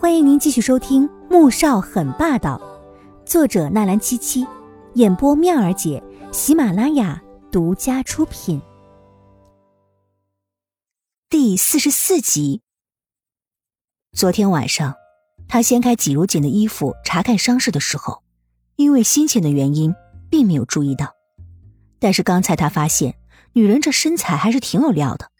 [0.00, 2.56] 欢迎您继续收听《穆少很霸道》，
[3.28, 4.46] 作者纳兰七七，
[4.94, 6.00] 演播妙儿姐，
[6.32, 8.62] 喜马拉雅独家出品。
[11.28, 12.62] 第四十四集。
[14.12, 14.94] 昨天晚上，
[15.48, 18.22] 他掀开季如锦的衣服查看伤势的时候，
[18.76, 19.92] 因为心情的原因，
[20.30, 21.12] 并没有注意到。
[21.98, 23.18] 但是刚才他发现，
[23.52, 25.32] 女人这身材还是挺有料的，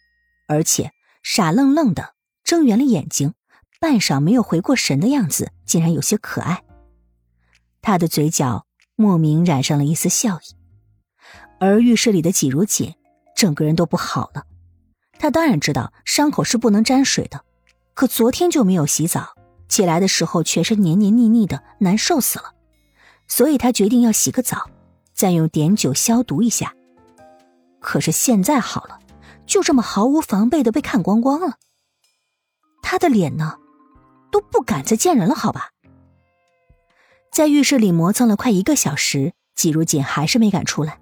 [0.48, 0.90] 而且
[1.22, 3.34] 傻愣愣的睁圆了眼睛。
[3.80, 6.62] 半晌没有回过神的样子，竟然有些可爱。
[7.80, 10.56] 他的嘴角莫名染上了一丝笑意，
[11.60, 12.94] 而浴室里的季如锦
[13.36, 14.44] 整个人都不好了。
[15.18, 17.44] 他当然知道伤口是不能沾水的，
[17.94, 19.34] 可昨天就没有洗澡，
[19.68, 22.54] 起来的时候全身黏黏腻腻的，难受死了。
[23.28, 24.70] 所以他决定要洗个澡，
[25.12, 26.74] 再用碘酒消毒一下。
[27.78, 28.98] 可是现在好了，
[29.46, 31.58] 就这么毫无防备的被看光光了。
[32.82, 33.58] 他的脸呢？
[34.30, 35.70] 都不敢再见人了，好吧？
[37.30, 40.98] 在浴室里磨蹭了快一个小时，季如锦还是没敢出来。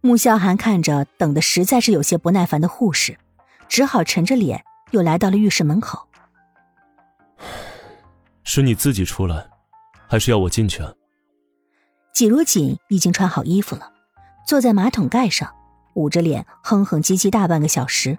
[0.00, 3.18] 穆萧寒看着等的实在是有些不耐烦的护士，
[3.68, 6.08] 只好沉着脸又来到了浴室门口。
[8.44, 9.48] 是你自己出来，
[10.08, 10.92] 还是要我进去啊？
[12.12, 13.92] 季如锦已经穿好衣服了，
[14.46, 15.54] 坐在马桶盖上，
[15.94, 18.18] 捂着脸哼哼唧唧大半个小时，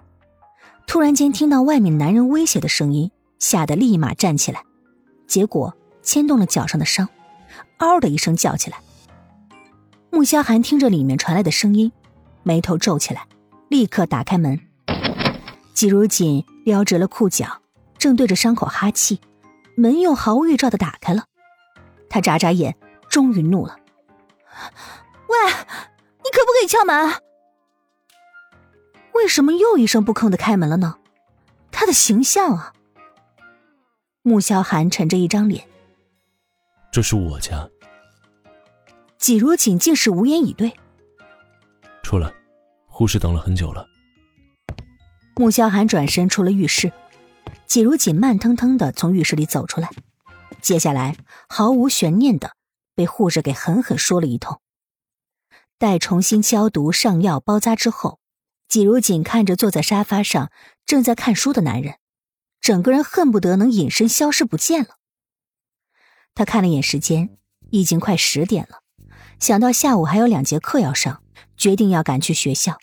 [0.86, 3.10] 突然间听到外面男人威胁的声音。
[3.38, 4.64] 吓得立马站起来，
[5.26, 7.08] 结果牵动了脚上的伤，
[7.78, 8.78] 嗷的一声叫起来。
[10.10, 11.90] 穆萧寒听着里面传来的声音，
[12.42, 13.26] 眉头皱起来，
[13.68, 14.60] 立刻打开门。
[15.74, 17.60] 季如锦撩直了裤脚，
[17.98, 19.20] 正对着伤口哈气，
[19.76, 21.24] 门又毫无预兆的打开了。
[22.08, 22.76] 他眨眨眼，
[23.08, 23.76] 终于怒了
[25.28, 27.14] ：“喂，你可不可以敲门？
[29.14, 30.98] 为什么又一声不吭的开门了呢？
[31.72, 32.72] 他的形象啊！”
[34.26, 35.68] 穆萧寒沉着一张脸
[36.90, 37.68] ：“这是我家。”
[39.20, 40.72] 季如锦竟是无言以对。
[42.02, 42.32] 出来，
[42.86, 43.86] 护士等了很久了。
[45.36, 46.90] 穆萧寒转身出了浴室，
[47.66, 49.90] 季如锦慢腾腾的从浴室里走出来，
[50.62, 52.56] 接下来毫无悬念的
[52.94, 54.58] 被护士给狠狠说了一通。
[55.76, 58.18] 待重新消毒、上药、包扎之后，
[58.68, 60.50] 季如锦看着坐在沙发上
[60.86, 61.96] 正在看书的男人。
[62.64, 64.96] 整个人恨不得能隐身消失不见了。
[66.34, 67.36] 他看了眼时间，
[67.68, 68.78] 已经快十点了。
[69.38, 71.22] 想到下午还有两节课要上，
[71.58, 72.78] 决定要赶去学校。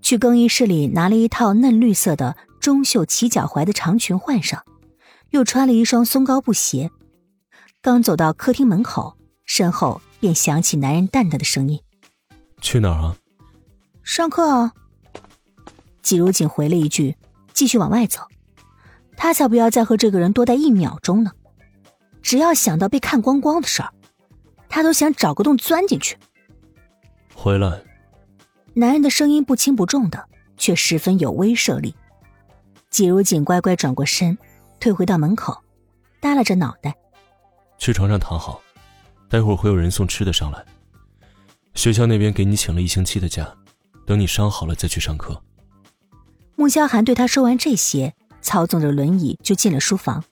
[0.00, 4.64] 去更衣室里拿了一套嫩绿色的中袖齐脚踝的长裙换上，
[5.30, 6.92] 又穿了一双松糕布鞋。
[7.82, 11.82] 刚走到客厅门口，身后便响起男人淡淡的声音
[12.62, 13.16] ：“去哪儿啊
[14.04, 14.72] ？”“上课啊。”
[16.00, 17.16] 季如锦回了一句，
[17.52, 18.20] 继续往外走。
[19.18, 21.32] 他才不要再和这个人多待一秒钟呢！
[22.22, 23.92] 只要想到被看光光的事儿，
[24.68, 26.16] 他都想找个洞钻进去。
[27.34, 27.82] 回来。
[28.74, 31.96] 男人的声音不轻不重的，却十分有威慑力。
[32.90, 34.38] 季如锦乖乖转过身，
[34.78, 35.64] 退回到门口，
[36.20, 36.94] 耷拉着脑袋，
[37.76, 38.62] 去床上躺好，
[39.28, 40.64] 待会儿会有人送吃的上来。
[41.74, 43.52] 学校那边给你请了一星期的假，
[44.06, 45.42] 等你伤好了再去上课。
[46.54, 48.14] 穆萧寒对他说完这些。
[48.40, 50.24] 操纵着轮椅就进了书房，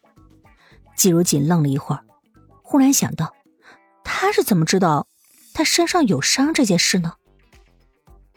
[0.95, 2.05] 季如锦愣了一会儿，
[2.63, 3.35] 忽然想到，
[4.05, 5.07] 他是怎么知道
[5.53, 7.15] 他身上有伤这件事呢？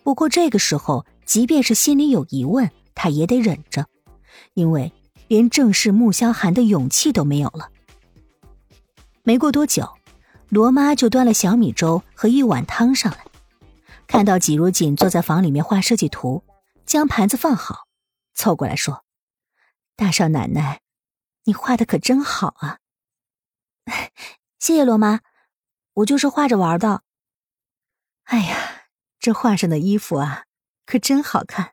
[0.04, 3.86] 不过这个时候，即便是心里有疑问，他也得忍着，
[4.54, 4.92] 因为
[5.28, 7.70] 连正视穆萧寒的勇气都没有了。
[9.24, 9.88] 没过多久，
[10.50, 13.26] 罗妈就端了小米粥和一碗汤上来，
[14.08, 16.44] 看到季如锦坐在房里面画设计图，
[16.86, 17.86] 将盘子放好，
[18.34, 19.04] 凑过来说。
[20.00, 20.80] 大少奶奶，
[21.44, 22.78] 你画的可真好啊！
[24.58, 25.20] 谢谢罗妈，
[25.94, 27.02] 我就是画着玩的。
[28.24, 28.56] 哎呀，
[29.20, 30.46] 这画上的衣服啊，
[30.86, 31.72] 可真好看。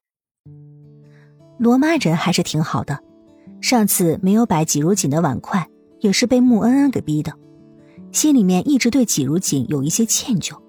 [1.61, 3.01] 罗妈人还是挺好的，
[3.61, 5.71] 上次没有摆季如锦的碗筷，
[6.01, 7.33] 也是被穆恩恩给逼的，
[8.11, 10.61] 心里面一直对季如锦有一些歉疚。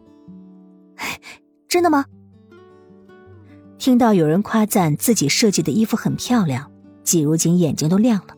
[1.67, 2.05] 真的吗？
[3.79, 6.71] 听到有人夸赞自己设计的衣服很漂亮。
[7.07, 8.35] 季如锦眼睛都亮了。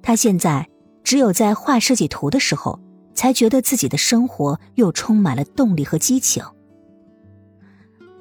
[0.00, 0.66] 他现在
[1.04, 2.80] 只有在画设计图的时候，
[3.14, 6.42] 才觉得自己的生活又充满了动力和激情。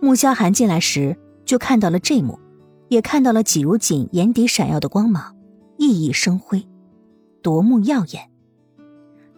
[0.01, 2.37] 穆萧寒进来时就看到了这幕，
[2.89, 5.33] 也看到了季如锦眼底闪耀的光芒，
[5.77, 6.67] 熠熠生辉，
[7.41, 8.29] 夺目耀眼，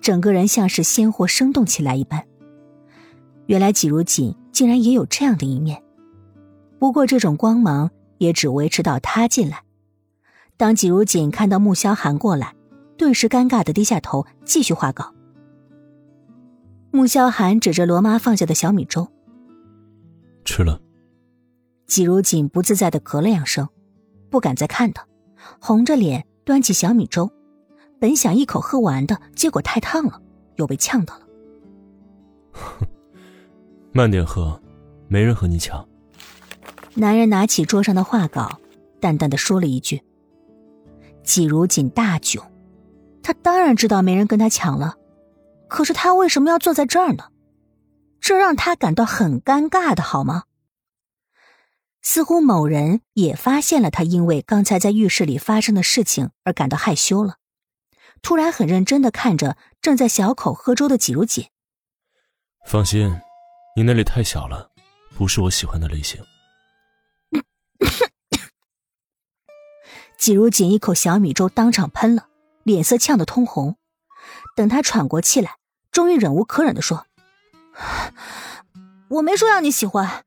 [0.01, 2.25] 整个人像是鲜活生动起来一般。
[3.45, 5.83] 原来季如锦竟然也有这样的一面，
[6.79, 9.61] 不过这种光芒也只维持到他进来。
[10.57, 12.53] 当季如锦看到穆萧寒过来，
[12.97, 15.13] 顿时尴尬的低下头，继续画稿。
[16.91, 19.07] 穆萧寒指着罗妈放下的小米粥，
[20.45, 20.79] 吃了。
[21.87, 23.67] 季如锦不自在的咳了两声，
[24.29, 25.05] 不敢再看他，
[25.59, 27.29] 红着脸端起小米粥，
[27.99, 30.21] 本想一口喝完的，结果太烫了，
[30.55, 31.27] 又被呛到了。
[33.91, 34.61] 慢点喝，
[35.07, 35.87] 没人和你抢。
[36.93, 38.59] 男人拿起桌上的画稿，
[38.99, 40.01] 淡淡的说了一句。
[41.23, 42.43] 季如锦大窘，
[43.21, 44.97] 他当然知道没人跟他抢了，
[45.67, 47.29] 可是他为什么要坐在这儿呢？
[48.19, 50.43] 这让他感到很尴尬的好吗？
[52.01, 57.37] 似乎某人也发现了他因为刚才在浴室里发生的事情而感到害羞了，
[58.21, 61.45] 突然很认真的看着正在小口喝粥的季如锦。
[62.65, 63.21] 放心，
[63.75, 64.69] 你那里太小了，
[65.15, 66.21] 不是我喜欢的类型。
[70.23, 72.27] 季如锦一口小米粥当场喷了，
[72.63, 73.75] 脸色呛得通红。
[74.55, 75.57] 等他喘过气来，
[75.91, 77.05] 终于忍无可忍的说
[79.11, 80.23] ：“我没说让你喜欢，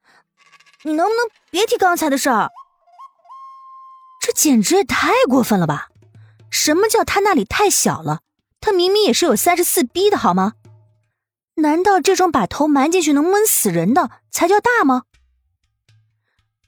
[0.82, 2.50] 你能不能别提刚才的事儿？
[4.20, 5.88] 这简直也太过分了吧！
[6.50, 8.20] 什么叫他那里太小了？
[8.60, 10.56] 他明明也是有三十四 B 的好吗？
[11.54, 15.04] 难道这种把头埋进去能闷死人的才叫大吗？”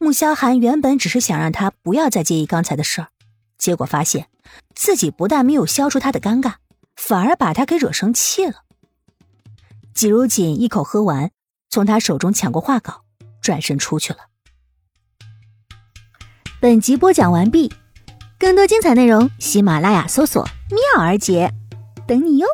[0.00, 3.08] 穆萧寒原本只是想让他不要再介意刚才的事儿。
[3.58, 4.28] 结果发现，
[4.74, 6.54] 自己不但没有消除他的尴尬，
[6.96, 8.62] 反而把他给惹生气了。
[9.92, 11.30] 季如锦一口喝完，
[11.68, 13.02] 从他手中抢过画稿，
[13.42, 14.20] 转身出去了。
[16.60, 17.72] 本集播讲完毕，
[18.38, 21.52] 更多精彩内容，喜马拉雅搜索“妙儿姐”，
[22.06, 22.46] 等你哟。